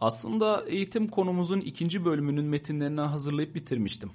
Aslında 0.00 0.64
eğitim 0.66 1.08
konumuzun 1.08 1.60
ikinci 1.60 2.04
bölümünün 2.04 2.44
metinlerini 2.44 3.00
hazırlayıp 3.00 3.54
bitirmiştim. 3.54 4.10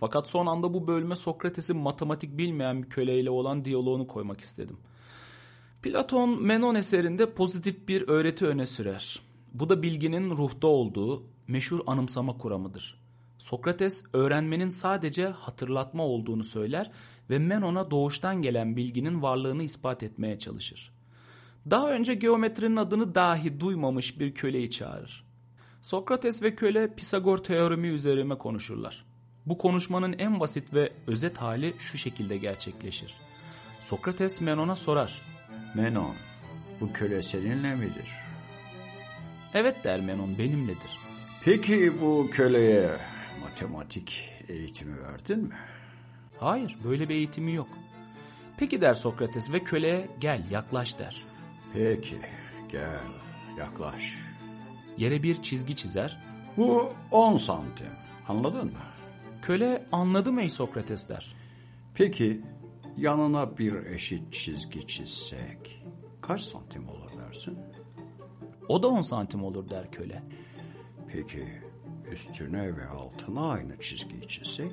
Fakat 0.00 0.28
son 0.28 0.46
anda 0.46 0.74
bu 0.74 0.86
bölüme 0.86 1.16
Sokrates'in 1.16 1.76
matematik 1.76 2.38
bilmeyen 2.38 2.82
bir 2.82 2.88
köleyle 2.88 3.30
olan 3.30 3.64
diyaloğunu 3.64 4.06
koymak 4.06 4.40
istedim. 4.40 4.76
Platon 5.82 6.42
Menon 6.42 6.74
eserinde 6.74 7.34
pozitif 7.34 7.88
bir 7.88 8.08
öğreti 8.08 8.46
öne 8.46 8.66
sürer. 8.66 9.20
Bu 9.52 9.68
da 9.68 9.82
bilginin 9.82 10.30
ruhta 10.30 10.66
olduğu 10.66 11.22
meşhur 11.48 11.80
anımsama 11.86 12.38
kuramıdır. 12.38 13.00
Sokrates 13.38 14.04
öğrenmenin 14.12 14.68
sadece 14.68 15.26
hatırlatma 15.26 16.02
olduğunu 16.02 16.44
söyler 16.44 16.90
ve 17.30 17.38
Menon'a 17.38 17.90
doğuştan 17.90 18.42
gelen 18.42 18.76
bilginin 18.76 19.22
varlığını 19.22 19.62
ispat 19.62 20.02
etmeye 20.02 20.38
çalışır. 20.38 20.92
Daha 21.70 21.90
önce 21.90 22.14
geometrinin 22.14 22.76
adını 22.76 23.14
dahi 23.14 23.60
duymamış 23.60 24.20
bir 24.20 24.34
köleyi 24.34 24.70
çağırır. 24.70 25.27
Sokrates 25.88 26.42
ve 26.42 26.54
köle 26.54 26.94
Pisagor 26.94 27.38
teoremi 27.38 27.88
üzerine 27.88 28.38
konuşurlar. 28.38 29.04
Bu 29.46 29.58
konuşmanın 29.58 30.14
en 30.18 30.40
basit 30.40 30.74
ve 30.74 30.92
özet 31.06 31.38
hali 31.38 31.74
şu 31.78 31.98
şekilde 31.98 32.36
gerçekleşir. 32.36 33.14
Sokrates 33.80 34.40
Menon'a 34.40 34.76
sorar. 34.76 35.22
Menon, 35.74 36.14
bu 36.80 36.92
köle 36.92 37.22
seninle 37.22 37.74
midir? 37.74 38.10
Evet 39.54 39.84
der 39.84 40.00
Menon 40.00 40.38
benimledir. 40.38 40.98
Peki 41.44 42.00
bu 42.00 42.28
köleye 42.32 42.90
matematik 43.40 44.30
eğitimi 44.48 45.02
verdin 45.02 45.38
mi? 45.38 45.54
Hayır 46.38 46.76
böyle 46.84 47.08
bir 47.08 47.14
eğitimi 47.14 47.52
yok. 47.52 47.68
Peki 48.58 48.80
der 48.80 48.94
Sokrates 48.94 49.52
ve 49.52 49.64
köleye 49.64 50.08
gel 50.20 50.50
yaklaş 50.50 50.98
der. 50.98 51.24
Peki 51.72 52.18
gel 52.72 53.00
yaklaş. 53.58 54.28
Yere 54.98 55.22
bir 55.22 55.42
çizgi 55.42 55.76
çizer. 55.76 56.18
Bu 56.56 56.88
10 57.10 57.36
santim 57.36 57.92
anladın 58.28 58.66
mı? 58.66 58.78
Köle 59.42 59.86
anladım 59.92 60.38
ey 60.38 60.50
Sokrates 60.50 61.08
der. 61.08 61.34
Peki 61.94 62.40
yanına 62.96 63.58
bir 63.58 63.86
eşit 63.86 64.32
çizgi 64.32 64.86
çizsek 64.86 65.84
kaç 66.20 66.40
santim 66.40 66.88
olur 66.88 67.10
dersin? 67.18 67.58
O 68.68 68.82
da 68.82 68.88
10 68.88 69.00
santim 69.00 69.44
olur 69.44 69.68
der 69.68 69.90
köle. 69.90 70.22
Peki 71.08 71.62
üstüne 72.12 72.76
ve 72.76 72.86
altına 72.86 73.50
aynı 73.50 73.80
çizgiyi 73.80 74.28
çizsek? 74.28 74.72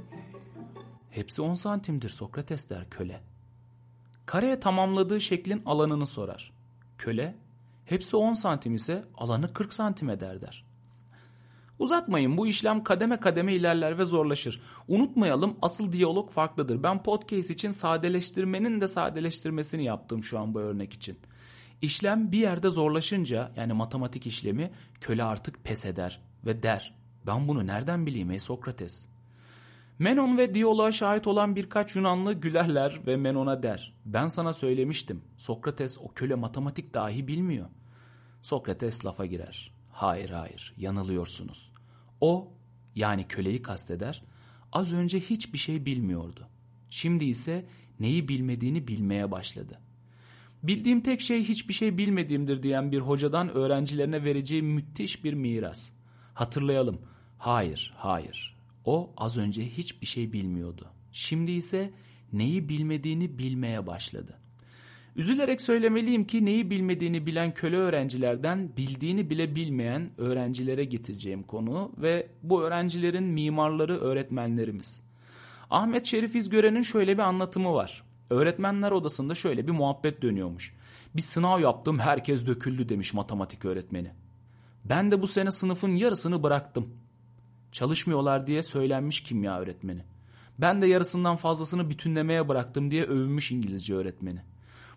Hepsi 1.10 1.42
10 1.42 1.54
santimdir 1.54 2.10
Sokrates 2.10 2.70
der 2.70 2.90
köle. 2.90 3.22
Kareye 4.26 4.60
tamamladığı 4.60 5.22
şeklin 5.22 5.64
alanını 5.66 6.08
sorar. 6.08 6.54
Köle, 6.98 7.36
hepsi 7.86 8.18
10 8.18 8.34
santim 8.34 8.76
ise 8.76 9.06
alanı 9.16 9.54
40 9.54 9.74
santim 9.74 10.10
eder 10.10 10.42
der. 10.42 10.66
Uzatmayın 11.80 12.38
bu 12.38 12.48
işlem 12.48 12.84
kademe 12.84 13.20
kademe 13.20 13.56
ilerler 13.56 13.98
ve 13.98 14.06
zorlaşır. 14.06 14.62
Unutmayalım 14.88 15.56
asıl 15.62 15.92
diyalog 15.92 16.32
farklıdır. 16.32 16.84
Ben 16.84 17.04
podcast 17.04 17.52
için 17.52 17.70
sadeleştirmenin 17.70 18.82
de 18.82 18.88
sadeleştirmesini 18.88 19.84
yaptım 19.84 20.24
şu 20.24 20.40
an 20.40 20.54
bu 20.54 20.60
örnek 20.60 20.94
için. 20.94 21.18
İşlem 21.82 22.32
bir 22.32 22.38
yerde 22.38 22.70
zorlaşınca 22.70 23.52
yani 23.56 23.74
matematik 23.74 24.28
işlemi 24.28 24.72
köle 25.02 25.24
artık 25.24 25.64
pes 25.64 25.86
eder 25.86 26.22
ve 26.46 26.64
der. 26.64 26.96
Ben 27.28 27.48
bunu 27.48 27.68
nereden 27.68 28.06
bileyim 28.06 28.32
ey 28.32 28.40
Sokrates? 28.40 29.15
Menon 30.00 30.38
ve 30.38 30.54
diyaloğa 30.54 30.92
şahit 30.92 31.28
olan 31.28 31.56
birkaç 31.56 31.96
Yunanlı 31.96 32.34
gülerler 32.34 33.02
ve 33.08 33.18
Menon'a 33.18 33.64
der. 33.64 33.94
Ben 34.06 34.28
sana 34.28 34.54
söylemiştim. 34.54 35.22
Sokrates 35.38 35.98
o 35.98 36.14
köle 36.14 36.36
matematik 36.36 36.94
dahi 36.94 37.28
bilmiyor. 37.28 37.70
Sokrates 38.42 39.06
lafa 39.06 39.26
girer. 39.26 39.72
Hayır 39.92 40.30
hayır 40.30 40.74
yanılıyorsunuz. 40.78 41.72
O 42.22 42.54
yani 42.96 43.28
köleyi 43.28 43.62
kasteder 43.62 44.24
az 44.72 44.94
önce 44.94 45.20
hiçbir 45.20 45.58
şey 45.58 45.86
bilmiyordu. 45.86 46.48
Şimdi 46.90 47.26
ise 47.26 47.66
neyi 48.00 48.28
bilmediğini 48.28 48.88
bilmeye 48.88 49.32
başladı. 49.32 49.80
Bildiğim 50.64 51.02
tek 51.02 51.22
şey 51.22 51.44
hiçbir 51.44 51.74
şey 51.74 51.98
bilmediğimdir 51.98 52.64
diyen 52.64 52.92
bir 52.92 53.00
hocadan 53.00 53.50
öğrencilerine 53.50 54.24
vereceği 54.24 54.62
müthiş 54.62 55.24
bir 55.24 55.34
miras. 55.34 55.92
Hatırlayalım. 56.34 57.02
Hayır, 57.38 57.94
hayır. 57.98 58.55
O 58.86 59.14
az 59.18 59.38
önce 59.38 59.66
hiçbir 59.66 60.08
şey 60.08 60.34
bilmiyordu. 60.34 60.88
Şimdi 61.12 61.52
ise 61.52 61.92
neyi 62.34 62.70
bilmediğini 62.70 63.40
bilmeye 63.40 63.88
başladı. 63.88 64.38
Üzülerek 65.16 65.62
söylemeliyim 65.62 66.28
ki 66.28 66.46
neyi 66.46 66.70
bilmediğini 66.70 67.26
bilen 67.26 67.54
köle 67.54 67.78
öğrencilerden 67.78 68.78
bildiğini 68.78 69.30
bile 69.30 69.56
bilmeyen 69.56 70.12
öğrencilere 70.18 70.86
getireceğim 70.86 71.44
konu 71.44 71.92
ve 71.98 72.28
bu 72.44 72.64
öğrencilerin 72.64 73.24
mimarları 73.24 74.00
öğretmenlerimiz. 74.00 75.02
Ahmet 75.70 76.06
Şerif 76.06 76.36
İzgören'in 76.36 76.82
şöyle 76.82 77.14
bir 77.14 77.24
anlatımı 77.24 77.74
var. 77.74 78.04
Öğretmenler 78.30 78.92
odasında 78.92 79.36
şöyle 79.36 79.68
bir 79.68 79.72
muhabbet 79.72 80.22
dönüyormuş. 80.22 80.74
Bir 81.16 81.22
sınav 81.22 81.60
yaptım 81.60 82.00
herkes 82.00 82.46
döküldü 82.46 82.90
demiş 82.90 83.14
matematik 83.14 83.66
öğretmeni. 83.66 84.12
Ben 84.86 85.12
de 85.12 85.22
bu 85.22 85.28
sene 85.28 85.52
sınıfın 85.52 85.96
yarısını 85.96 86.44
bıraktım. 86.44 86.94
Çalışmıyorlar 87.76 88.48
diye 88.48 88.64
söylenmiş 88.64 89.24
kimya 89.24 89.60
öğretmeni. 89.60 90.02
Ben 90.60 90.82
de 90.82 90.88
yarısından 90.88 91.36
fazlasını 91.36 91.90
bütünlemeye 91.90 92.48
bıraktım 92.48 92.92
diye 92.92 93.04
övünmüş 93.04 93.52
İngilizce 93.52 93.96
öğretmeni. 93.96 94.42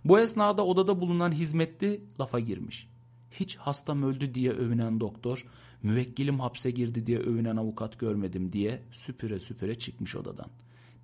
Bu 0.04 0.20
esnada 0.20 0.66
odada 0.66 1.00
bulunan 1.00 1.32
hizmetli 1.32 2.00
lafa 2.20 2.40
girmiş. 2.40 2.88
Hiç 3.30 3.56
hastam 3.56 4.02
öldü 4.02 4.34
diye 4.34 4.50
övünen 4.50 5.00
doktor, 5.00 5.46
müvekkilim 5.82 6.40
hapse 6.40 6.70
girdi 6.70 7.06
diye 7.06 7.18
övünen 7.18 7.56
avukat 7.56 7.98
görmedim 7.98 8.52
diye 8.52 8.82
süpüre 8.90 9.40
süpüre 9.40 9.78
çıkmış 9.78 10.16
odadan. 10.16 10.50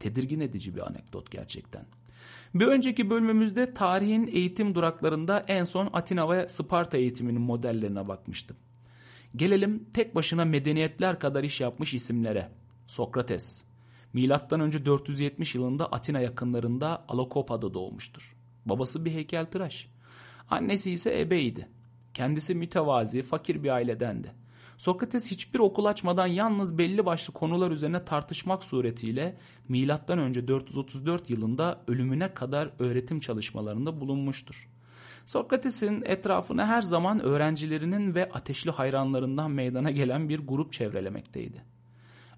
Tedirgin 0.00 0.40
edici 0.40 0.74
bir 0.76 0.86
anekdot 0.86 1.30
gerçekten. 1.30 1.86
Bir 2.54 2.66
önceki 2.66 3.10
bölümümüzde 3.10 3.74
tarihin 3.74 4.26
eğitim 4.26 4.74
duraklarında 4.74 5.44
en 5.48 5.64
son 5.64 5.90
Atina 5.92 6.30
ve 6.30 6.48
Sparta 6.48 6.96
eğitiminin 6.96 7.42
modellerine 7.42 8.08
bakmıştım. 8.08 8.56
Gelelim 9.36 9.86
tek 9.92 10.14
başına 10.14 10.44
medeniyetler 10.44 11.18
kadar 11.18 11.44
iş 11.44 11.60
yapmış 11.60 11.94
isimlere. 11.94 12.50
Sokrates. 12.86 13.64
Milattan 14.12 14.60
önce 14.60 14.84
470 14.86 15.54
yılında 15.54 15.86
Atina 15.86 16.20
yakınlarında 16.20 17.04
Alokopa'da 17.08 17.74
doğmuştur. 17.74 18.36
Babası 18.66 19.04
bir 19.04 19.10
heykeltıraş. 19.10 19.88
Annesi 20.50 20.90
ise 20.90 21.20
ebeydi. 21.20 21.68
Kendisi 22.14 22.54
mütevazi, 22.54 23.22
fakir 23.22 23.62
bir 23.62 23.68
ailedendi. 23.68 24.32
Sokrates 24.78 25.30
hiçbir 25.30 25.58
okul 25.58 25.84
açmadan 25.84 26.26
yalnız 26.26 26.78
belli 26.78 27.06
başlı 27.06 27.32
konular 27.32 27.70
üzerine 27.70 28.04
tartışmak 28.04 28.64
suretiyle 28.64 29.36
milattan 29.68 30.18
önce 30.18 30.48
434 30.48 31.30
yılında 31.30 31.84
ölümüne 31.88 32.34
kadar 32.34 32.70
öğretim 32.78 33.20
çalışmalarında 33.20 34.00
bulunmuştur. 34.00 34.68
Sokrates'in 35.26 36.02
etrafına 36.06 36.66
her 36.66 36.82
zaman 36.82 37.20
öğrencilerinin 37.20 38.14
ve 38.14 38.28
ateşli 38.28 38.70
hayranlarından 38.70 39.50
meydana 39.50 39.90
gelen 39.90 40.28
bir 40.28 40.38
grup 40.38 40.72
çevrelemekteydi. 40.72 41.62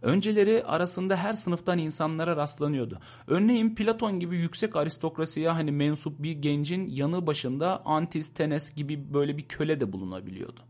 Önceleri 0.03 0.65
arasında 0.65 1.17
her 1.17 1.33
sınıftan 1.33 1.79
insanlara 1.79 2.37
rastlanıyordu. 2.37 2.99
Örneğin 3.27 3.75
Platon 3.75 4.21
gibi 4.21 4.37
yüksek 4.37 4.77
aristokrasiye 4.77 5.51
hani 5.51 5.73
mensup 5.73 6.23
bir 6.23 6.33
gencin 6.33 6.87
yanı 6.87 7.27
başında 7.27 7.83
Antis, 7.85 8.35
Tenes 8.35 8.75
gibi 8.75 9.15
böyle 9.15 9.37
bir 9.37 9.43
köle 9.43 9.81
de 9.81 9.93
bulunabiliyordu. 9.93 10.61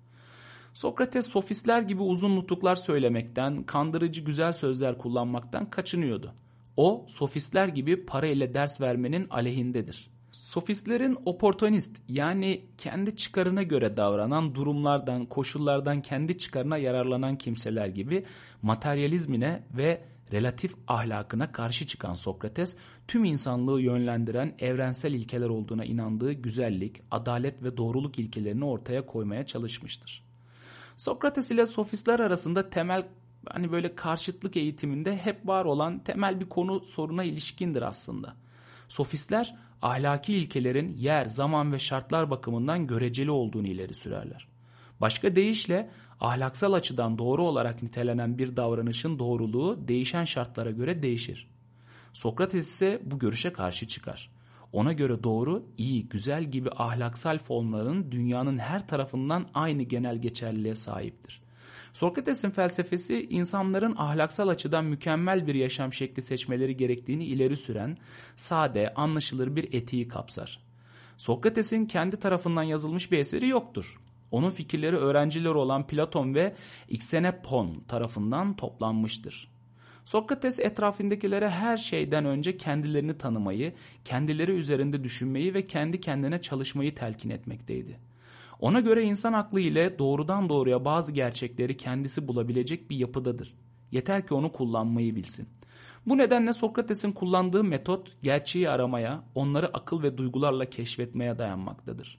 Sokrates 0.72 1.26
sofistler 1.26 1.82
gibi 1.82 2.02
uzun 2.02 2.36
nutuklar 2.36 2.74
söylemekten, 2.74 3.62
kandırıcı 3.62 4.20
güzel 4.20 4.52
sözler 4.52 4.98
kullanmaktan 4.98 5.70
kaçınıyordu. 5.70 6.34
O 6.76 7.06
sofistler 7.08 7.68
gibi 7.68 8.06
para 8.06 8.26
ile 8.26 8.54
ders 8.54 8.80
vermenin 8.80 9.26
aleyhindedir. 9.30 10.15
Sofistlerin 10.46 11.18
oportunist 11.24 12.02
yani 12.08 12.64
kendi 12.78 13.16
çıkarına 13.16 13.62
göre 13.62 13.96
davranan 13.96 14.54
durumlardan, 14.54 15.26
koşullardan 15.26 16.02
kendi 16.02 16.38
çıkarına 16.38 16.76
yararlanan 16.76 17.38
kimseler 17.38 17.86
gibi 17.86 18.24
materyalizmine 18.62 19.62
ve 19.76 20.04
relatif 20.32 20.74
ahlakına 20.88 21.52
karşı 21.52 21.86
çıkan 21.86 22.14
Sokrates 22.14 22.76
tüm 23.08 23.24
insanlığı 23.24 23.80
yönlendiren 23.80 24.54
evrensel 24.58 25.12
ilkeler 25.12 25.48
olduğuna 25.48 25.84
inandığı 25.84 26.32
güzellik, 26.32 27.02
adalet 27.10 27.62
ve 27.62 27.76
doğruluk 27.76 28.18
ilkelerini 28.18 28.64
ortaya 28.64 29.06
koymaya 29.06 29.46
çalışmıştır. 29.46 30.24
Sokrates 30.96 31.50
ile 31.50 31.66
sofistler 31.66 32.20
arasında 32.20 32.70
temel 32.70 33.06
hani 33.48 33.72
böyle 33.72 33.94
karşıtlık 33.94 34.56
eğitiminde 34.56 35.16
hep 35.16 35.46
var 35.46 35.64
olan 35.64 35.98
temel 35.98 36.40
bir 36.40 36.48
konu 36.48 36.84
soruna 36.84 37.24
ilişkindir 37.24 37.82
aslında. 37.82 38.36
Sofistler 38.88 39.65
ahlaki 39.82 40.34
ilkelerin 40.34 40.96
yer, 40.96 41.26
zaman 41.26 41.72
ve 41.72 41.78
şartlar 41.78 42.30
bakımından 42.30 42.86
göreceli 42.86 43.30
olduğunu 43.30 43.66
ileri 43.66 43.94
sürerler. 43.94 44.48
Başka 45.00 45.36
deyişle 45.36 45.90
ahlaksal 46.20 46.72
açıdan 46.72 47.18
doğru 47.18 47.42
olarak 47.42 47.82
nitelenen 47.82 48.38
bir 48.38 48.56
davranışın 48.56 49.18
doğruluğu 49.18 49.88
değişen 49.88 50.24
şartlara 50.24 50.70
göre 50.70 51.02
değişir. 51.02 51.50
Sokrates 52.12 52.68
ise 52.68 53.02
bu 53.04 53.18
görüşe 53.18 53.52
karşı 53.52 53.88
çıkar. 53.88 54.30
Ona 54.72 54.92
göre 54.92 55.22
doğru, 55.22 55.66
iyi, 55.78 56.08
güzel 56.08 56.44
gibi 56.44 56.70
ahlaksal 56.70 57.38
formların 57.38 58.12
dünyanın 58.12 58.58
her 58.58 58.88
tarafından 58.88 59.48
aynı 59.54 59.82
genel 59.82 60.16
geçerliliğe 60.16 60.76
sahiptir. 60.76 61.42
Sokrates'in 61.96 62.50
felsefesi 62.50 63.26
insanların 63.30 63.94
ahlaksal 63.96 64.48
açıdan 64.48 64.84
mükemmel 64.84 65.46
bir 65.46 65.54
yaşam 65.54 65.92
şekli 65.92 66.22
seçmeleri 66.22 66.76
gerektiğini 66.76 67.24
ileri 67.24 67.56
süren, 67.56 67.96
sade, 68.36 68.94
anlaşılır 68.94 69.56
bir 69.56 69.74
etiği 69.74 70.08
kapsar. 70.08 70.60
Sokrates'in 71.16 71.86
kendi 71.86 72.16
tarafından 72.16 72.62
yazılmış 72.62 73.12
bir 73.12 73.18
eseri 73.18 73.48
yoktur. 73.48 74.00
Onun 74.30 74.50
fikirleri 74.50 74.96
öğrencileri 74.96 75.54
olan 75.54 75.86
Platon 75.86 76.34
ve 76.34 76.54
Xenopon 76.88 77.84
tarafından 77.88 78.56
toplanmıştır. 78.56 79.48
Sokrates 80.04 80.60
etrafındakilere 80.60 81.50
her 81.50 81.76
şeyden 81.76 82.24
önce 82.24 82.56
kendilerini 82.56 83.18
tanımayı, 83.18 83.72
kendileri 84.04 84.52
üzerinde 84.52 85.04
düşünmeyi 85.04 85.54
ve 85.54 85.66
kendi 85.66 86.00
kendine 86.00 86.42
çalışmayı 86.42 86.94
telkin 86.94 87.30
etmekteydi. 87.30 87.98
Ona 88.60 88.80
göre 88.80 89.02
insan 89.02 89.32
aklı 89.32 89.60
ile 89.60 89.98
doğrudan 89.98 90.48
doğruya 90.48 90.84
bazı 90.84 91.12
gerçekleri 91.12 91.76
kendisi 91.76 92.28
bulabilecek 92.28 92.90
bir 92.90 92.96
yapıdadır. 92.96 93.54
Yeter 93.92 94.26
ki 94.26 94.34
onu 94.34 94.52
kullanmayı 94.52 95.16
bilsin. 95.16 95.48
Bu 96.06 96.18
nedenle 96.18 96.52
Sokrates'in 96.52 97.12
kullandığı 97.12 97.64
metot 97.64 98.22
gerçeği 98.22 98.70
aramaya, 98.70 99.22
onları 99.34 99.66
akıl 99.76 100.02
ve 100.02 100.18
duygularla 100.18 100.64
keşfetmeye 100.64 101.38
dayanmaktadır. 101.38 102.18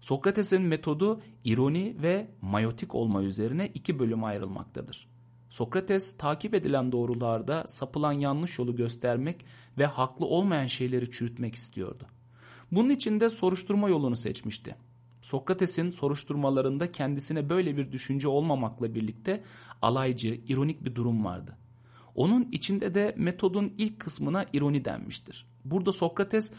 Sokrates'in 0.00 0.62
metodu 0.62 1.20
ironi 1.44 1.96
ve 2.02 2.30
mayotik 2.42 2.94
olma 2.94 3.22
üzerine 3.22 3.70
iki 3.74 3.98
bölüme 3.98 4.26
ayrılmaktadır. 4.26 5.08
Sokrates 5.48 6.16
takip 6.16 6.54
edilen 6.54 6.92
doğrularda 6.92 7.64
sapılan 7.66 8.12
yanlış 8.12 8.58
yolu 8.58 8.76
göstermek 8.76 9.44
ve 9.78 9.86
haklı 9.86 10.26
olmayan 10.26 10.66
şeyleri 10.66 11.10
çürütmek 11.10 11.54
istiyordu. 11.54 12.06
Bunun 12.72 12.90
için 12.90 13.20
de 13.20 13.30
soruşturma 13.30 13.88
yolunu 13.88 14.16
seçmişti. 14.16 14.76
Sokrates'in 15.20 15.90
soruşturmalarında 15.90 16.92
kendisine 16.92 17.50
böyle 17.50 17.76
bir 17.76 17.92
düşünce 17.92 18.28
olmamakla 18.28 18.94
birlikte 18.94 19.42
alaycı, 19.82 20.40
ironik 20.48 20.84
bir 20.84 20.94
durum 20.94 21.24
vardı. 21.24 21.56
Onun 22.14 22.48
içinde 22.52 22.94
de 22.94 23.14
metodun 23.16 23.74
ilk 23.78 24.00
kısmına 24.00 24.46
ironi 24.52 24.84
denmiştir. 24.84 25.46
Burada 25.64 25.92
Sokrates 25.92 26.52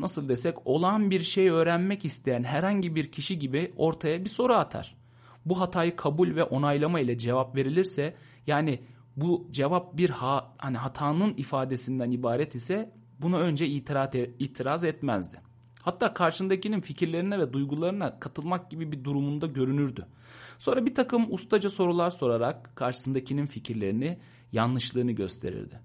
nasıl 0.00 0.28
desek 0.28 0.66
olağan 0.66 1.10
bir 1.10 1.20
şey 1.20 1.48
öğrenmek 1.48 2.04
isteyen 2.04 2.44
herhangi 2.44 2.94
bir 2.94 3.12
kişi 3.12 3.38
gibi 3.38 3.72
ortaya 3.76 4.24
bir 4.24 4.28
soru 4.28 4.54
atar. 4.54 4.96
Bu 5.44 5.60
hatayı 5.60 5.96
kabul 5.96 6.36
ve 6.36 6.44
onaylama 6.44 7.00
ile 7.00 7.18
cevap 7.18 7.56
verilirse 7.56 8.14
yani 8.46 8.80
bu 9.16 9.48
cevap 9.50 9.96
bir 9.96 10.10
ha, 10.10 10.54
hani 10.58 10.76
hatanın 10.76 11.34
ifadesinden 11.36 12.10
ibaret 12.10 12.54
ise 12.54 12.92
buna 13.18 13.38
önce 13.38 13.66
itiraz, 13.66 14.14
itiraz 14.38 14.84
etmezdi. 14.84 15.47
Hatta 15.88 16.14
karşındakinin 16.14 16.80
fikirlerine 16.80 17.38
ve 17.38 17.52
duygularına 17.52 18.20
katılmak 18.20 18.70
gibi 18.70 18.92
bir 18.92 19.04
durumunda 19.04 19.46
görünürdü. 19.46 20.06
Sonra 20.58 20.86
bir 20.86 20.94
takım 20.94 21.32
ustaca 21.32 21.70
sorular 21.70 22.10
sorarak 22.10 22.76
karşısındakinin 22.76 23.46
fikirlerini, 23.46 24.18
yanlışlığını 24.52 25.12
gösterirdi. 25.12 25.80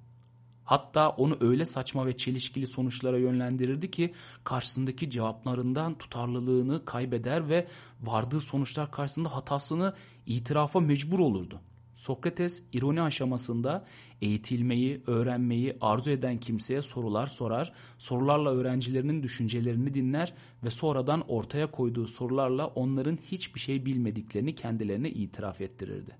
Hatta 0.63 1.09
onu 1.09 1.37
öyle 1.41 1.65
saçma 1.65 2.05
ve 2.05 2.17
çelişkili 2.17 2.67
sonuçlara 2.67 3.17
yönlendirirdi 3.17 3.91
ki 3.91 4.13
karşısındaki 4.43 5.09
cevaplarından 5.09 5.97
tutarlılığını 5.97 6.85
kaybeder 6.85 7.49
ve 7.49 7.67
vardığı 8.01 8.39
sonuçlar 8.39 8.91
karşısında 8.91 9.35
hatasını 9.35 9.93
itirafa 10.25 10.79
mecbur 10.79 11.19
olurdu. 11.19 11.61
Sokrates 12.03 12.63
ironi 12.73 13.01
aşamasında 13.01 13.85
eğitilmeyi, 14.21 15.01
öğrenmeyi 15.07 15.77
arzu 15.81 16.11
eden 16.11 16.39
kimseye 16.39 16.81
sorular 16.81 17.27
sorar, 17.27 17.73
sorularla 17.97 18.51
öğrencilerinin 18.51 19.23
düşüncelerini 19.23 19.93
dinler 19.93 20.33
ve 20.63 20.69
sonradan 20.69 21.21
ortaya 21.27 21.71
koyduğu 21.71 22.07
sorularla 22.07 22.67
onların 22.67 23.19
hiçbir 23.31 23.59
şey 23.59 23.85
bilmediklerini 23.85 24.55
kendilerine 24.55 25.09
itiraf 25.09 25.61
ettirirdi. 25.61 26.11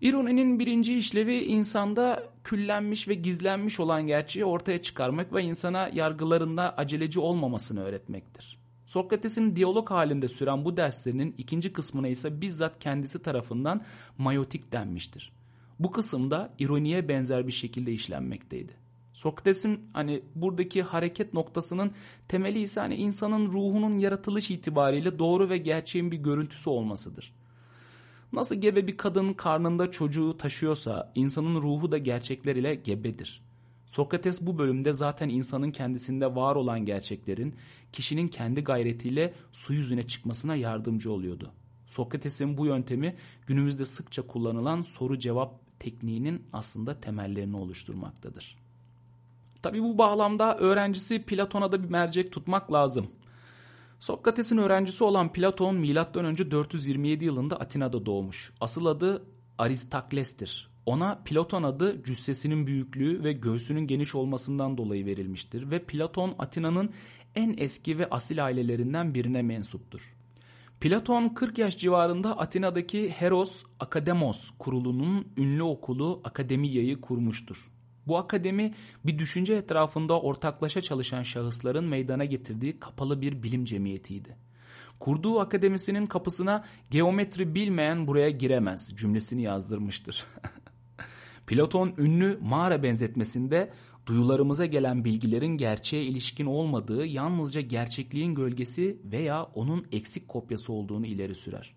İroninin 0.00 0.58
birinci 0.58 0.98
işlevi 0.98 1.44
insanda 1.44 2.28
küllenmiş 2.44 3.08
ve 3.08 3.14
gizlenmiş 3.14 3.80
olan 3.80 4.06
gerçeği 4.06 4.44
ortaya 4.44 4.82
çıkarmak 4.82 5.32
ve 5.32 5.42
insana 5.42 5.90
yargılarında 5.92 6.76
aceleci 6.76 7.20
olmamasını 7.20 7.84
öğretmektir. 7.84 8.63
Sokrates'in 8.84 9.56
diyalog 9.56 9.90
halinde 9.90 10.28
süren 10.28 10.64
bu 10.64 10.76
derslerinin 10.76 11.34
ikinci 11.38 11.72
kısmına 11.72 12.08
ise 12.08 12.40
bizzat 12.40 12.78
kendisi 12.78 13.22
tarafından 13.22 13.84
mayotik 14.18 14.72
denmiştir. 14.72 15.32
Bu 15.78 15.90
kısımda 15.90 16.54
ironiye 16.58 17.08
benzer 17.08 17.46
bir 17.46 17.52
şekilde 17.52 17.92
işlenmekteydi. 17.92 18.72
Sokrates'in 19.12 19.80
hani 19.92 20.22
buradaki 20.34 20.82
hareket 20.82 21.34
noktasının 21.34 21.92
temeli 22.28 22.60
ise 22.60 22.80
hani 22.80 22.94
insanın 22.94 23.46
ruhunun 23.46 23.98
yaratılış 23.98 24.50
itibariyle 24.50 25.18
doğru 25.18 25.50
ve 25.50 25.58
gerçeğin 25.58 26.10
bir 26.10 26.16
görüntüsü 26.16 26.70
olmasıdır. 26.70 27.32
Nasıl 28.32 28.54
gebe 28.54 28.86
bir 28.86 28.96
kadın 28.96 29.32
karnında 29.32 29.90
çocuğu 29.90 30.36
taşıyorsa 30.36 31.12
insanın 31.14 31.62
ruhu 31.62 31.92
da 31.92 31.98
gerçekler 31.98 32.56
ile 32.56 32.74
gebedir. 32.74 33.43
Sokrates 33.94 34.40
bu 34.40 34.58
bölümde 34.58 34.92
zaten 34.92 35.28
insanın 35.28 35.70
kendisinde 35.70 36.34
var 36.34 36.56
olan 36.56 36.84
gerçeklerin 36.84 37.54
kişinin 37.92 38.28
kendi 38.28 38.64
gayretiyle 38.64 39.34
su 39.52 39.74
yüzüne 39.74 40.02
çıkmasına 40.02 40.56
yardımcı 40.56 41.12
oluyordu. 41.12 41.52
Sokrates'in 41.86 42.56
bu 42.56 42.66
yöntemi 42.66 43.16
günümüzde 43.46 43.86
sıkça 43.86 44.26
kullanılan 44.26 44.82
soru 44.82 45.18
cevap 45.18 45.78
tekniğinin 45.78 46.42
aslında 46.52 47.00
temellerini 47.00 47.56
oluşturmaktadır. 47.56 48.56
Tabi 49.62 49.82
bu 49.82 49.98
bağlamda 49.98 50.58
öğrencisi 50.58 51.22
Platon'a 51.22 51.72
da 51.72 51.82
bir 51.82 51.88
mercek 51.88 52.32
tutmak 52.32 52.72
lazım. 52.72 53.06
Sokrates'in 54.00 54.58
öğrencisi 54.58 55.04
olan 55.04 55.32
Platon 55.32 55.76
M.Ö. 55.76 56.50
427 56.50 57.24
yılında 57.24 57.60
Atina'da 57.60 58.06
doğmuş. 58.06 58.52
Asıl 58.60 58.86
adı 58.86 59.26
Aristakles'tir. 59.58 60.73
Ona 60.86 61.22
Platon 61.24 61.62
adı 61.62 62.02
cüssesinin 62.02 62.66
büyüklüğü 62.66 63.24
ve 63.24 63.32
göğsünün 63.32 63.86
geniş 63.86 64.14
olmasından 64.14 64.76
dolayı 64.78 65.06
verilmiştir 65.06 65.70
ve 65.70 65.78
Platon 65.82 66.34
Atina'nın 66.38 66.90
en 67.34 67.54
eski 67.58 67.98
ve 67.98 68.10
asil 68.10 68.44
ailelerinden 68.44 69.14
birine 69.14 69.42
mensuptur. 69.42 70.14
Platon 70.80 71.28
40 71.28 71.58
yaş 71.58 71.78
civarında 71.78 72.38
Atina'daki 72.38 73.10
Heros 73.10 73.64
Akademos 73.80 74.50
kurulunun 74.58 75.28
ünlü 75.36 75.62
okulu 75.62 76.20
Akademiya'yı 76.24 77.00
kurmuştur. 77.00 77.70
Bu 78.06 78.16
akademi 78.18 78.74
bir 79.04 79.18
düşünce 79.18 79.54
etrafında 79.54 80.20
ortaklaşa 80.20 80.80
çalışan 80.80 81.22
şahısların 81.22 81.84
meydana 81.84 82.24
getirdiği 82.24 82.80
kapalı 82.80 83.20
bir 83.20 83.42
bilim 83.42 83.64
cemiyetiydi. 83.64 84.36
Kurduğu 85.00 85.40
akademisinin 85.40 86.06
kapısına 86.06 86.64
geometri 86.90 87.54
bilmeyen 87.54 88.06
buraya 88.06 88.30
giremez 88.30 88.96
cümlesini 88.96 89.42
yazdırmıştır. 89.42 90.24
Platon 91.46 91.94
ünlü 91.98 92.38
mağara 92.42 92.82
benzetmesinde 92.82 93.70
duyularımıza 94.06 94.66
gelen 94.66 95.04
bilgilerin 95.04 95.56
gerçeğe 95.56 96.04
ilişkin 96.04 96.46
olmadığı 96.46 97.06
yalnızca 97.06 97.60
gerçekliğin 97.60 98.34
gölgesi 98.34 98.98
veya 99.04 99.42
onun 99.42 99.86
eksik 99.92 100.28
kopyası 100.28 100.72
olduğunu 100.72 101.06
ileri 101.06 101.34
sürer. 101.34 101.74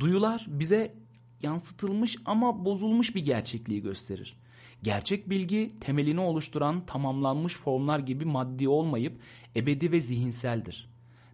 Duyular 0.00 0.46
bize 0.48 0.94
yansıtılmış 1.42 2.16
ama 2.24 2.64
bozulmuş 2.64 3.14
bir 3.14 3.24
gerçekliği 3.24 3.82
gösterir. 3.82 4.36
Gerçek 4.82 5.30
bilgi 5.30 5.72
temelini 5.80 6.20
oluşturan 6.20 6.86
tamamlanmış 6.86 7.56
formlar 7.56 7.98
gibi 7.98 8.24
maddi 8.24 8.68
olmayıp 8.68 9.20
ebedi 9.56 9.92
ve 9.92 10.00
zihinseldir. 10.00 10.88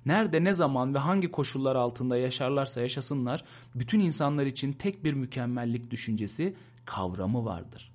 Nerede 0.07 0.45
ne 0.45 0.55
zaman 0.55 0.95
ve 0.95 0.99
hangi 0.99 1.31
koşullar 1.31 1.77
altında 1.77 2.17
yaşarlarsa 2.17 2.81
yaşasınlar 2.81 3.45
bütün 3.75 4.01
insanlar 4.01 4.47
için 4.47 4.73
tek 4.73 5.05
bir 5.05 5.13
mükemmellik 5.13 5.91
düşüncesi 5.91 6.55
kavramı 6.85 7.45
vardır. 7.45 7.93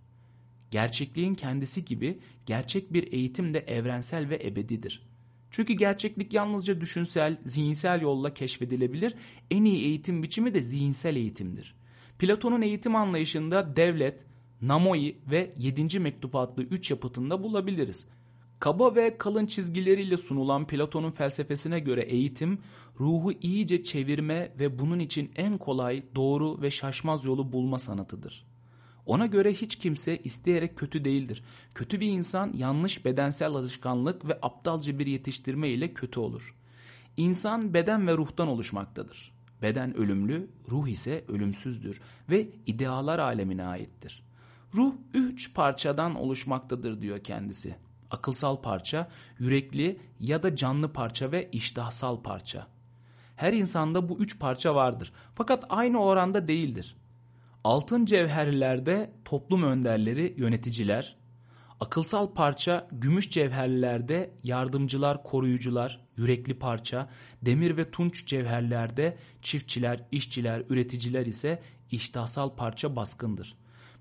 Gerçekliğin 0.72 1.36
kendisi 1.36 1.86
gibi 1.86 2.20
gerçek 2.46 2.94
bir 2.94 3.14
eğitim 3.14 3.54
de 3.54 3.60
evrensel 3.60 4.30
ve 4.30 4.40
ebedidir. 4.44 5.10
Çünkü 5.52 5.74
gerçeklik 5.74 6.34
yalnızca 6.34 6.82
düşünsel, 6.82 7.38
zihinsel 7.44 8.02
yolla 8.02 8.34
keşfedilebilir. 8.34 9.16
En 9.52 9.64
iyi 9.64 9.86
eğitim 9.86 10.24
biçimi 10.24 10.54
de 10.54 10.62
zihinsel 10.62 11.16
eğitimdir. 11.16 11.76
Platon'un 12.20 12.62
eğitim 12.62 12.96
anlayışında 12.96 13.76
devlet, 13.76 14.26
Namoi 14.62 15.18
ve 15.32 15.54
7. 15.58 16.00
Mektup 16.00 16.36
adlı 16.36 16.64
3 16.64 16.92
yapıtında 16.92 17.44
bulabiliriz. 17.44 18.06
Kaba 18.60 18.96
ve 18.96 19.18
kalın 19.18 19.46
çizgileriyle 19.46 20.18
sunulan 20.18 20.68
Platon'un 20.68 21.12
felsefesine 21.12 21.80
göre 21.80 22.02
eğitim, 22.02 22.60
ruhu 23.00 23.32
iyice 23.32 23.84
çevirme 23.84 24.52
ve 24.60 24.80
bunun 24.80 25.00
için 25.00 25.32
en 25.36 25.58
kolay, 25.58 26.04
doğru 26.16 26.62
ve 26.62 26.72
şaşmaz 26.72 27.26
yolu 27.26 27.54
bulma 27.54 27.80
sanatıdır. 27.80 28.46
Ona 29.10 29.26
göre 29.26 29.54
hiç 29.54 29.76
kimse 29.76 30.18
isteyerek 30.18 30.78
kötü 30.78 31.06
değildir. 31.06 31.44
Kötü 31.76 32.00
bir 32.00 32.08
insan 32.08 32.54
yanlış 32.54 33.06
bedensel 33.06 33.48
alışkanlık 33.48 34.28
ve 34.28 34.40
aptalca 34.42 35.00
bir 35.00 35.08
yetiştirme 35.08 35.70
ile 35.70 35.94
kötü 35.94 36.20
olur. 36.20 36.56
İnsan 37.18 37.74
beden 37.74 38.08
ve 38.08 38.18
ruhtan 38.18 38.48
oluşmaktadır. 38.48 39.32
Beden 39.62 39.98
ölümlü, 39.98 40.50
ruh 40.72 40.88
ise 40.88 41.26
ölümsüzdür 41.28 42.02
ve 42.30 42.50
idealar 42.66 43.20
alemine 43.20 43.66
aittir. 43.66 44.24
Ruh 44.74 44.94
üç 45.14 45.54
parçadan 45.54 46.16
oluşmaktadır 46.16 47.02
diyor 47.02 47.24
kendisi. 47.24 47.76
Akılsal 48.12 48.62
parça, 48.62 49.10
yürekli 49.40 50.00
ya 50.20 50.44
da 50.44 50.56
canlı 50.56 50.94
parça 50.94 51.32
ve 51.32 51.50
iştahsal 51.52 52.22
parça. 52.22 52.68
Her 53.36 53.54
insanda 53.54 54.10
bu 54.10 54.20
üç 54.20 54.40
parça 54.40 54.76
vardır. 54.76 55.14
Fakat 55.36 55.66
aynı 55.70 56.04
oranda 56.04 56.48
değildir. 56.48 56.96
Altın 57.64 58.06
cevherlilerde 58.06 59.12
toplum 59.26 59.64
önderleri, 59.64 60.34
yöneticiler, 60.38 61.16
akılsal 61.80 62.34
parça 62.34 62.88
gümüş 62.92 63.30
cevherlilerde 63.30 64.34
yardımcılar, 64.44 65.24
koruyucular, 65.24 66.06
yürekli 66.18 66.60
parça, 66.60 67.10
demir 67.42 67.78
ve 67.78 67.92
tunç 67.92 68.28
cevherlerde 68.28 69.18
çiftçiler, 69.42 70.04
işçiler, 70.12 70.64
üreticiler 70.70 71.26
ise 71.26 71.62
iştahsal 71.92 72.56
parça 72.56 72.96
baskındır. 72.96 73.56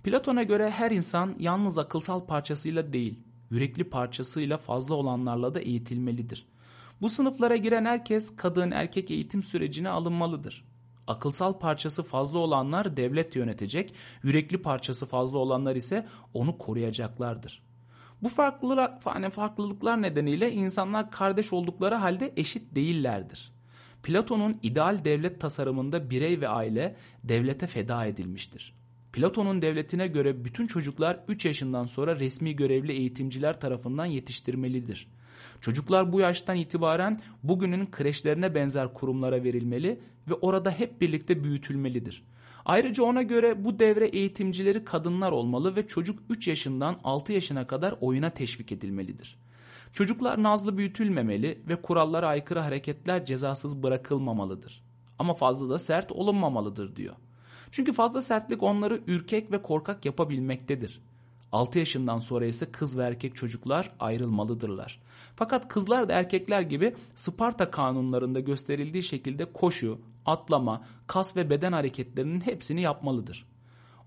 Platon'a 0.04 0.42
göre 0.42 0.70
her 0.70 0.90
insan 0.90 1.36
yalnız 1.38 1.78
akılsal 1.78 2.26
parçasıyla 2.26 2.92
değil, 2.92 3.22
yürekli 3.50 3.84
parçasıyla 3.84 4.58
fazla 4.58 4.94
olanlarla 4.94 5.54
da 5.54 5.60
eğitilmelidir. 5.60 6.46
Bu 7.00 7.08
sınıflara 7.08 7.56
giren 7.56 7.84
herkes 7.84 8.36
kadın 8.36 8.70
erkek 8.70 9.10
eğitim 9.10 9.42
sürecine 9.42 9.88
alınmalıdır. 9.88 10.64
Akılsal 11.08 11.58
parçası 11.58 12.02
fazla 12.02 12.38
olanlar 12.38 12.96
devlet 12.96 13.36
yönetecek, 13.36 13.94
yürekli 14.22 14.62
parçası 14.62 15.06
fazla 15.06 15.38
olanlar 15.38 15.76
ise 15.76 16.06
onu 16.34 16.58
koruyacaklardır. 16.58 17.62
Bu 18.22 18.28
farklılık, 18.28 19.02
farklılıklar 19.32 20.02
nedeniyle 20.02 20.52
insanlar 20.52 21.10
kardeş 21.10 21.52
oldukları 21.52 21.94
halde 21.94 22.32
eşit 22.36 22.74
değillerdir. 22.74 23.52
Platon'un 24.02 24.58
ideal 24.62 25.04
devlet 25.04 25.40
tasarımında 25.40 26.10
birey 26.10 26.40
ve 26.40 26.48
aile 26.48 26.96
devlete 27.24 27.66
feda 27.66 28.06
edilmiştir. 28.06 28.74
Platon'un 29.12 29.62
devletine 29.62 30.06
göre 30.06 30.44
bütün 30.44 30.66
çocuklar 30.66 31.20
3 31.28 31.44
yaşından 31.44 31.86
sonra 31.86 32.20
resmi 32.20 32.56
görevli 32.56 32.92
eğitimciler 32.92 33.60
tarafından 33.60 34.06
yetiştirmelidir. 34.06 35.08
Çocuklar 35.60 36.12
bu 36.12 36.20
yaştan 36.20 36.56
itibaren 36.56 37.20
bugünün 37.42 37.90
kreşlerine 37.90 38.54
benzer 38.54 38.94
kurumlara 38.94 39.44
verilmeli 39.44 40.00
ve 40.28 40.34
orada 40.34 40.70
hep 40.70 41.00
birlikte 41.00 41.44
büyütülmelidir. 41.44 42.22
Ayrıca 42.64 43.02
ona 43.02 43.22
göre 43.22 43.64
bu 43.64 43.78
devre 43.78 44.06
eğitimcileri 44.06 44.84
kadınlar 44.84 45.32
olmalı 45.32 45.76
ve 45.76 45.86
çocuk 45.86 46.18
3 46.30 46.48
yaşından 46.48 46.98
6 47.04 47.32
yaşına 47.32 47.66
kadar 47.66 47.94
oyuna 48.00 48.30
teşvik 48.30 48.72
edilmelidir. 48.72 49.38
Çocuklar 49.92 50.42
nazlı 50.42 50.78
büyütülmemeli 50.78 51.62
ve 51.68 51.82
kurallara 51.82 52.28
aykırı 52.28 52.60
hareketler 52.60 53.24
cezasız 53.24 53.82
bırakılmamalıdır. 53.82 54.82
Ama 55.18 55.34
fazla 55.34 55.68
da 55.68 55.78
sert 55.78 56.12
olunmamalıdır 56.12 56.96
diyor. 56.96 57.14
Çünkü 57.70 57.92
fazla 57.92 58.20
sertlik 58.20 58.62
onları 58.62 59.00
ürkek 59.06 59.52
ve 59.52 59.62
korkak 59.62 60.04
yapabilmektedir. 60.04 61.00
6 61.52 61.78
yaşından 61.78 62.18
sonra 62.18 62.46
ise 62.46 62.72
kız 62.72 62.98
ve 62.98 63.02
erkek 63.02 63.36
çocuklar 63.36 63.92
ayrılmalıdırlar. 64.00 65.00
Fakat 65.36 65.68
kızlar 65.68 66.08
da 66.08 66.12
erkekler 66.12 66.60
gibi 66.60 66.94
Sparta 67.14 67.70
kanunlarında 67.70 68.40
gösterildiği 68.40 69.02
şekilde 69.02 69.44
koşu, 69.52 69.98
atlama, 70.26 70.82
kas 71.06 71.36
ve 71.36 71.50
beden 71.50 71.72
hareketlerinin 71.72 72.40
hepsini 72.40 72.82
yapmalıdır. 72.82 73.46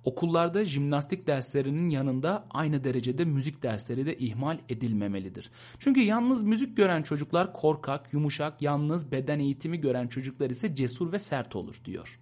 Okullarda 0.04 0.66
jimnastik 0.66 1.28
derslerinin 1.28 1.90
yanında 1.90 2.46
aynı 2.52 2.84
derecede 2.84 3.26
müzik 3.26 3.64
dersleri 3.64 4.06
de 4.06 4.18
ihmal 4.18 4.58
edilmemelidir. 4.70 5.52
Çünkü 5.80 6.02
yalnız 6.02 6.44
müzik 6.44 6.78
gören 6.78 7.04
çocuklar 7.04 7.54
korkak, 7.54 8.14
yumuşak, 8.14 8.62
yalnız 8.62 9.12
beden 9.12 9.40
eğitimi 9.40 9.82
gören 9.82 10.08
çocuklar 10.08 10.50
ise 10.50 10.76
cesur 10.76 11.12
ve 11.12 11.20
sert 11.20 11.56
olur 11.56 11.82
diyor. 11.86 12.20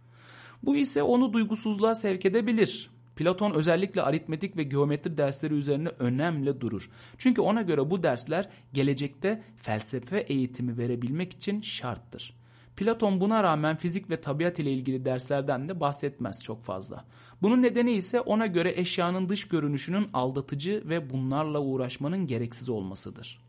Bu 0.64 0.76
ise 0.76 1.04
onu 1.04 1.34
duygusuzluğa 1.34 1.96
sevk 1.96 2.26
edebilir. 2.26 2.90
Platon 3.16 3.54
özellikle 3.54 4.02
aritmetik 4.02 4.58
ve 4.58 4.64
geometri 4.64 5.18
dersleri 5.18 5.54
üzerine 5.54 5.90
önemli 6.00 6.62
durur. 6.62 6.90
Çünkü 7.18 7.42
ona 7.42 7.62
göre 7.62 7.92
bu 7.92 8.04
dersler 8.04 8.50
gelecekte 8.74 9.44
felsefe 9.58 10.20
eğitimi 10.20 10.78
verebilmek 10.78 11.34
için 11.34 11.62
şarttır. 11.62 12.40
Platon 12.76 13.22
buna 13.22 13.44
rağmen 13.44 13.76
fizik 13.76 14.10
ve 14.10 14.22
tabiat 14.22 14.60
ile 14.60 14.72
ilgili 14.72 15.06
derslerden 15.06 15.68
de 15.68 15.80
bahsetmez 15.80 16.44
çok 16.44 16.64
fazla. 16.64 17.06
Bunun 17.42 17.62
nedeni 17.62 17.92
ise 17.92 18.22
ona 18.22 18.46
göre 18.46 18.74
eşyanın 18.76 19.30
dış 19.30 19.48
görünüşünün 19.48 20.10
aldatıcı 20.14 20.84
ve 20.86 21.10
bunlarla 21.10 21.60
uğraşmanın 21.60 22.28
gereksiz 22.28 22.70
olmasıdır. 22.70 23.40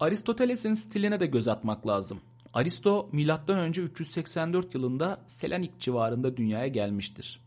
Aristoteles'in 0.00 0.74
stiline 0.74 1.20
de 1.20 1.26
göz 1.26 1.48
atmak 1.48 1.86
lazım. 1.86 2.20
Aristo 2.54 3.08
M.Ö. 3.12 3.68
384 3.68 4.74
yılında 4.74 5.20
Selanik 5.26 5.78
civarında 5.78 6.36
dünyaya 6.36 6.66
gelmiştir. 6.66 7.40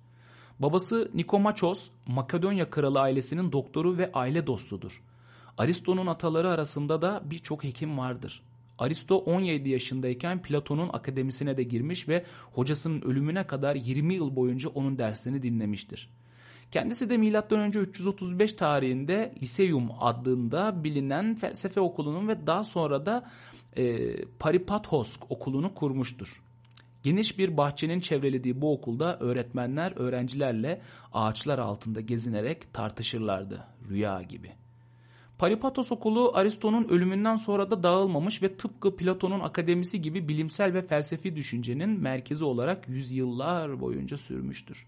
Babası 0.59 1.11
Nikomachos, 1.13 1.89
Makedonya 2.07 2.69
kralı 2.69 2.99
ailesinin 2.99 3.51
doktoru 3.51 3.97
ve 3.97 4.11
aile 4.13 4.47
dostudur. 4.47 5.01
Aristo'nun 5.57 6.07
ataları 6.07 6.49
arasında 6.49 7.01
da 7.01 7.21
birçok 7.25 7.63
hekim 7.63 7.97
vardır. 7.97 8.41
Aristo 8.79 9.15
17 9.17 9.69
yaşındayken 9.69 10.41
Platon'un 10.41 10.89
akademisine 10.93 11.57
de 11.57 11.63
girmiş 11.63 12.07
ve 12.07 12.25
hocasının 12.53 13.01
ölümüne 13.01 13.47
kadar 13.47 13.75
20 13.75 14.13
yıl 14.13 14.35
boyunca 14.35 14.69
onun 14.69 14.97
derslerini 14.97 15.43
dinlemiştir. 15.43 16.09
Kendisi 16.71 17.09
de 17.09 17.17
M.Ö. 17.17 17.79
335 17.79 18.53
tarihinde 18.53 19.33
Liseum 19.41 19.89
adında 19.99 20.83
bilinen 20.83 21.35
felsefe 21.35 21.81
okulunun 21.81 22.27
ve 22.27 22.47
daha 22.47 22.63
sonra 22.63 23.05
da 23.05 23.25
e, 23.77 24.15
Paripathos 24.25 25.17
okulunu 25.29 25.73
kurmuştur. 25.73 26.41
Geniş 27.03 27.37
bir 27.37 27.57
bahçenin 27.57 27.99
çevrelediği 27.99 28.61
bu 28.61 28.73
okulda 28.73 29.19
öğretmenler 29.19 29.93
öğrencilerle 29.95 30.81
ağaçlar 31.13 31.59
altında 31.59 32.01
gezinerek 32.01 32.73
tartışırlardı 32.73 33.63
rüya 33.89 34.21
gibi. 34.21 34.51
Paripatos 35.37 35.91
okulu 35.91 36.31
Aristo'nun 36.33 36.87
ölümünden 36.89 37.35
sonra 37.35 37.71
da 37.71 37.83
dağılmamış 37.83 38.43
ve 38.43 38.57
tıpkı 38.57 38.95
Platon'un 38.95 39.39
akademisi 39.39 40.01
gibi 40.01 40.27
bilimsel 40.27 40.73
ve 40.73 40.81
felsefi 40.81 41.35
düşüncenin 41.35 41.89
merkezi 41.89 42.43
olarak 42.43 42.89
yüzyıllar 42.89 43.79
boyunca 43.79 44.17
sürmüştür. 44.17 44.87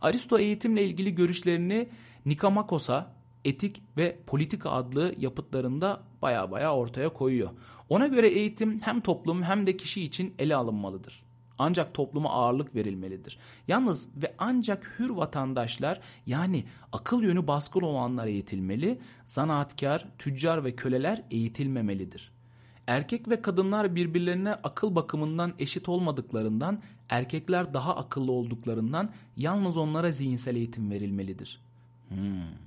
Aristo 0.00 0.38
eğitimle 0.38 0.84
ilgili 0.84 1.14
görüşlerini 1.14 1.88
Nikamakos'a 2.26 3.14
Etik 3.44 3.82
ve 3.96 4.18
Politika 4.26 4.70
adlı 4.70 5.14
yapıtlarında 5.18 6.02
baya 6.22 6.50
baya 6.50 6.74
ortaya 6.74 7.08
koyuyor. 7.08 7.50
Ona 7.88 8.06
göre 8.06 8.28
eğitim 8.28 8.80
hem 8.80 9.00
toplum 9.00 9.42
hem 9.42 9.66
de 9.66 9.76
kişi 9.76 10.02
için 10.02 10.34
ele 10.38 10.56
alınmalıdır. 10.56 11.24
Ancak 11.58 11.94
topluma 11.94 12.30
ağırlık 12.30 12.74
verilmelidir. 12.74 13.38
Yalnız 13.68 14.08
ve 14.22 14.34
ancak 14.38 14.94
hür 14.98 15.10
vatandaşlar 15.10 16.00
yani 16.26 16.64
akıl 16.92 17.22
yönü 17.22 17.46
baskın 17.46 17.80
olanlar 17.80 18.26
eğitilmeli, 18.26 19.00
zanaatkar, 19.26 20.08
tüccar 20.18 20.64
ve 20.64 20.76
köleler 20.76 21.22
eğitilmemelidir. 21.30 22.32
Erkek 22.86 23.28
ve 23.28 23.42
kadınlar 23.42 23.94
birbirlerine 23.94 24.54
akıl 24.54 24.94
bakımından 24.94 25.52
eşit 25.58 25.88
olmadıklarından, 25.88 26.82
erkekler 27.08 27.74
daha 27.74 27.96
akıllı 27.96 28.32
olduklarından 28.32 29.12
yalnız 29.36 29.76
onlara 29.76 30.10
zihinsel 30.10 30.56
eğitim 30.56 30.90
verilmelidir. 30.90 31.60
Hmm. 32.08 32.64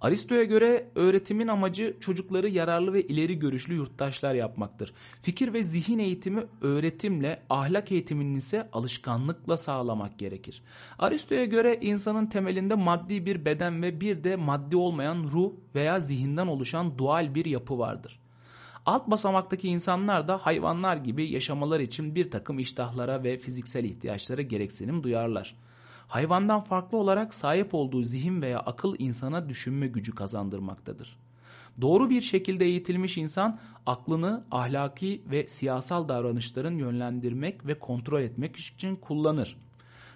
Aristo'ya 0.00 0.44
göre 0.44 0.88
öğretimin 0.94 1.48
amacı 1.48 1.96
çocukları 2.00 2.48
yararlı 2.48 2.92
ve 2.92 3.02
ileri 3.02 3.38
görüşlü 3.38 3.74
yurttaşlar 3.74 4.34
yapmaktır. 4.34 4.92
Fikir 5.20 5.52
ve 5.52 5.62
zihin 5.62 5.98
eğitimi 5.98 6.44
öğretimle, 6.60 7.42
ahlak 7.50 7.92
eğitiminin 7.92 8.36
ise 8.36 8.68
alışkanlıkla 8.72 9.56
sağlamak 9.56 10.18
gerekir. 10.18 10.62
Aristo'ya 10.98 11.44
göre 11.44 11.78
insanın 11.80 12.26
temelinde 12.26 12.74
maddi 12.74 13.26
bir 13.26 13.44
beden 13.44 13.82
ve 13.82 14.00
bir 14.00 14.24
de 14.24 14.36
maddi 14.36 14.76
olmayan 14.76 15.24
ruh 15.32 15.52
veya 15.74 16.00
zihinden 16.00 16.46
oluşan 16.46 16.98
dual 16.98 17.34
bir 17.34 17.44
yapı 17.44 17.78
vardır. 17.78 18.20
Alt 18.86 19.10
basamaktaki 19.10 19.68
insanlar 19.68 20.28
da 20.28 20.38
hayvanlar 20.38 20.96
gibi 20.96 21.30
yaşamalar 21.30 21.80
için 21.80 22.14
bir 22.14 22.30
takım 22.30 22.58
iştahlara 22.58 23.24
ve 23.24 23.38
fiziksel 23.38 23.84
ihtiyaçlara 23.84 24.42
gereksinim 24.42 25.02
duyarlar 25.02 25.56
hayvandan 26.08 26.60
farklı 26.60 26.98
olarak 26.98 27.34
sahip 27.34 27.74
olduğu 27.74 28.02
zihin 28.02 28.42
veya 28.42 28.60
akıl 28.60 28.94
insana 28.98 29.48
düşünme 29.48 29.86
gücü 29.86 30.14
kazandırmaktadır. 30.14 31.18
Doğru 31.80 32.10
bir 32.10 32.20
şekilde 32.20 32.64
eğitilmiş 32.64 33.18
insan 33.18 33.58
aklını 33.86 34.44
ahlaki 34.50 35.22
ve 35.30 35.46
siyasal 35.46 36.08
davranışların 36.08 36.76
yönlendirmek 36.78 37.66
ve 37.66 37.78
kontrol 37.78 38.20
etmek 38.20 38.56
için 38.56 38.96
kullanır. 38.96 39.56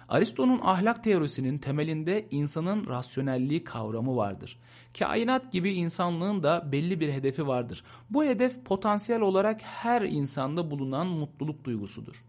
Aristo'nun 0.09 0.59
ahlak 0.63 1.03
teorisinin 1.03 1.57
temelinde 1.57 2.27
insanın 2.31 2.87
rasyonelliği 2.87 3.63
kavramı 3.63 4.15
vardır. 4.15 4.59
Kainat 4.99 5.51
gibi 5.51 5.73
insanlığın 5.73 6.43
da 6.43 6.71
belli 6.71 6.99
bir 6.99 7.13
hedefi 7.13 7.47
vardır. 7.47 7.83
Bu 8.09 8.23
hedef 8.23 8.65
potansiyel 8.65 9.21
olarak 9.21 9.61
her 9.61 10.01
insanda 10.01 10.71
bulunan 10.71 11.07
mutluluk 11.07 11.63
duygusudur. 11.63 12.23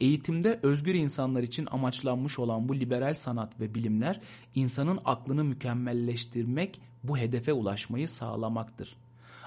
Eğitimde 0.00 0.60
özgür 0.62 0.94
insanlar 0.94 1.42
için 1.42 1.68
amaçlanmış 1.70 2.38
olan 2.38 2.68
bu 2.68 2.76
liberal 2.76 3.14
sanat 3.14 3.60
ve 3.60 3.74
bilimler 3.74 4.20
insanın 4.54 4.98
aklını 5.04 5.44
mükemmelleştirmek, 5.44 6.80
bu 7.04 7.18
hedefe 7.18 7.52
ulaşmayı 7.52 8.08
sağlamaktır. 8.08 8.96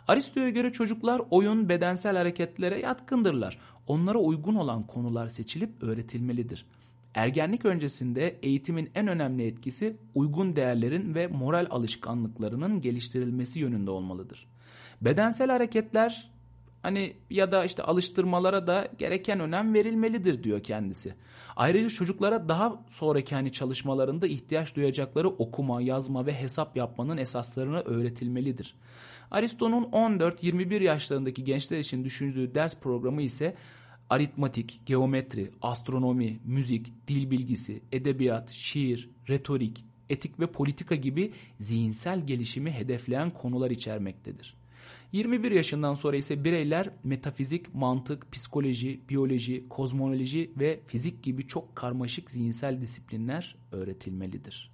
Aristo'ya 0.07 0.49
göre 0.49 0.71
çocuklar 0.71 1.21
oyun, 1.31 1.69
bedensel 1.69 2.17
hareketlere 2.17 2.79
yatkındırlar. 2.79 3.59
Onlara 3.87 4.17
uygun 4.17 4.55
olan 4.55 4.87
konular 4.87 5.27
seçilip 5.27 5.83
öğretilmelidir. 5.83 6.65
Ergenlik 7.13 7.65
öncesinde 7.65 8.39
eğitimin 8.41 8.89
en 8.95 9.07
önemli 9.07 9.45
etkisi 9.45 9.97
uygun 10.15 10.55
değerlerin 10.55 11.15
ve 11.15 11.27
moral 11.27 11.67
alışkanlıklarının 11.69 12.81
geliştirilmesi 12.81 13.59
yönünde 13.59 13.91
olmalıdır. 13.91 14.47
Bedensel 15.01 15.51
hareketler 15.51 16.32
Hani 16.83 17.13
ya 17.29 17.51
da 17.51 17.65
işte 17.65 17.83
alıştırmalara 17.83 18.67
da 18.67 18.87
gereken 18.97 19.39
önem 19.39 19.73
verilmelidir 19.73 20.43
diyor 20.43 20.63
kendisi. 20.63 21.13
Ayrıca 21.55 21.89
çocuklara 21.89 22.49
daha 22.49 22.85
sonraki 22.89 23.35
hani 23.35 23.51
çalışmalarında 23.51 24.27
ihtiyaç 24.27 24.75
duyacakları 24.75 25.29
okuma, 25.29 25.81
yazma 25.81 26.25
ve 26.25 26.33
hesap 26.33 26.77
yapmanın 26.77 27.17
esaslarını 27.17 27.79
öğretilmelidir. 27.79 28.75
Aristo'nun 29.31 29.83
14-21 29.83 30.83
yaşlarındaki 30.83 31.43
gençler 31.43 31.79
için 31.79 32.03
düşündüğü 32.03 32.55
ders 32.55 32.79
programı 32.79 33.21
ise 33.21 33.55
aritmatik, 34.09 34.81
geometri, 34.85 35.51
astronomi, 35.61 36.39
müzik, 36.45 37.07
dil 37.07 37.31
bilgisi, 37.31 37.81
edebiyat, 37.91 38.49
şiir, 38.49 39.09
retorik, 39.29 39.85
etik 40.09 40.39
ve 40.39 40.47
politika 40.47 40.95
gibi 40.95 41.33
zihinsel 41.59 42.27
gelişimi 42.27 42.71
hedefleyen 42.71 43.29
konular 43.29 43.71
içermektedir. 43.71 44.62
21 45.13 45.51
yaşından 45.51 45.93
sonra 45.93 46.17
ise 46.17 46.43
bireyler 46.43 46.89
metafizik, 47.03 47.75
mantık, 47.75 48.31
psikoloji, 48.31 49.01
biyoloji, 49.09 49.69
kozmoloji 49.69 50.51
ve 50.59 50.79
fizik 50.87 51.23
gibi 51.23 51.47
çok 51.47 51.75
karmaşık 51.75 52.31
zihinsel 52.31 52.81
disiplinler 52.81 53.55
öğretilmelidir. 53.71 54.72